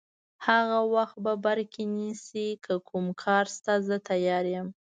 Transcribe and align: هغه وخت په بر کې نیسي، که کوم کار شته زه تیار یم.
هغه 0.47 0.79
وخت 0.95 1.15
په 1.25 1.33
بر 1.43 1.59
کې 1.73 1.83
نیسي، 1.95 2.49
که 2.63 2.73
کوم 2.87 3.05
کار 3.23 3.45
شته 3.55 3.73
زه 3.87 3.95
تیار 4.09 4.45
یم. 4.53 4.67